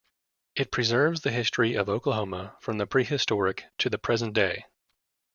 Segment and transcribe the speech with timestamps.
[0.55, 4.65] It preserves the history of Oklahoma from the prehistoric to the present day.